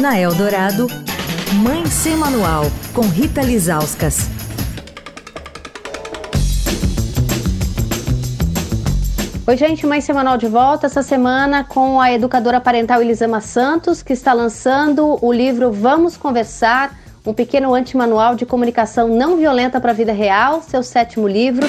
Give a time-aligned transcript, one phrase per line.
[0.00, 0.86] Na Eldorado,
[1.54, 4.28] Mãe Sem Manual, com Rita Lizauskas.
[9.44, 14.12] Oi, gente, Mãe Semanal de volta essa semana com a educadora parental Elisama Santos, que
[14.12, 19.94] está lançando o livro Vamos Conversar, um pequeno antimanual de comunicação não violenta para a
[19.94, 21.66] vida real, seu sétimo livro.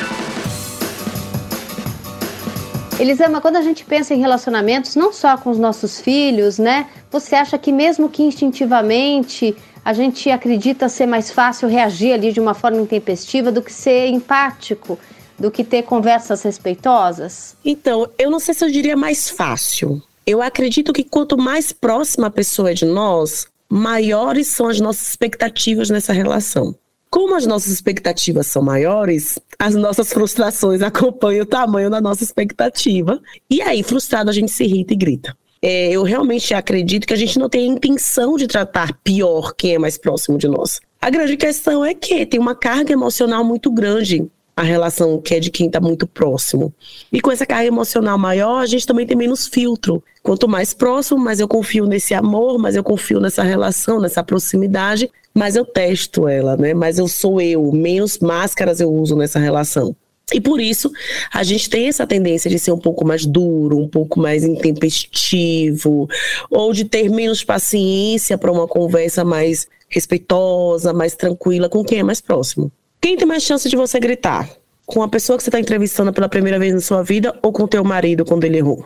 [3.00, 6.89] Elisama, quando a gente pensa em relacionamentos, não só com os nossos filhos, né?
[7.09, 12.41] Você acha que mesmo que instintivamente a gente acredita ser mais fácil reagir ali de
[12.41, 14.99] uma forma intempestiva do que ser empático,
[15.39, 17.55] do que ter conversas respeitosas?
[17.63, 20.02] Então, eu não sei se eu diria mais fácil.
[20.27, 25.08] Eu acredito que quanto mais próxima a pessoa é de nós, maiores são as nossas
[25.08, 26.75] expectativas nessa relação.
[27.09, 33.20] Como as nossas expectativas são maiores, as nossas frustrações acompanham o tamanho da nossa expectativa.
[33.50, 35.38] E aí, frustrado, a gente se irrita e grita.
[35.62, 39.76] É, eu realmente acredito que a gente não tem a intenção de tratar pior quem
[39.76, 40.80] é mais próximo de nós.
[41.02, 45.39] A grande questão é que tem uma carga emocional muito grande a relação que é
[45.39, 46.73] de quem está muito próximo.
[47.13, 50.03] E com essa carga emocional maior, a gente também tem menos filtro.
[50.21, 55.09] Quanto mais próximo, mais eu confio nesse amor, mais eu confio nessa relação, nessa proximidade,
[55.33, 56.73] mais eu testo ela, né?
[56.73, 59.95] Mais eu sou eu, menos máscaras eu uso nessa relação.
[60.33, 60.91] E por isso,
[61.33, 66.05] a gente tem essa tendência de ser um pouco mais duro, um pouco mais intempestivo,
[66.52, 72.03] ou de ter menos paciência para uma conversa mais respeitosa, mais tranquila com quem é
[72.03, 72.69] mais próximo.
[73.02, 74.50] Quem tem mais chance de você gritar?
[74.86, 77.64] Com a pessoa que você está entrevistando pela primeira vez na sua vida ou com
[77.64, 78.86] o teu marido quando ele errou?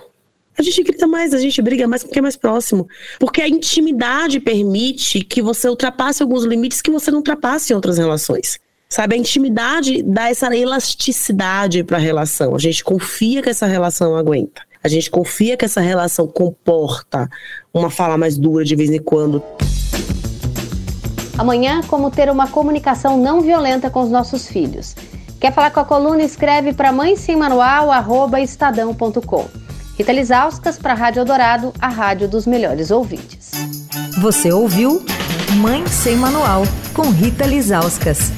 [0.56, 2.88] A gente grita mais, a gente briga mais com quem é mais próximo.
[3.20, 7.98] Porque a intimidade permite que você ultrapasse alguns limites que você não ultrapasse em outras
[7.98, 8.60] relações.
[8.88, 12.56] Sabe, a intimidade dá essa elasticidade para a relação.
[12.56, 14.62] A gente confia que essa relação aguenta.
[14.84, 17.28] A gente confia que essa relação comporta
[17.74, 19.42] uma fala mais dura de vez em quando.
[21.38, 24.96] Amanhã, como ter uma comunicação não violenta com os nossos filhos.
[25.40, 26.22] Quer falar com a coluna?
[26.22, 27.90] Escreve para mãe sem manual,
[28.38, 29.46] estadão.com.
[29.98, 33.52] Rita Lizauskas para a Rádio Eldorado, a rádio dos melhores ouvintes.
[34.22, 35.04] Você ouviu
[35.58, 36.64] Mãe Sem Manual,
[36.94, 38.32] com Rita Lizauskas.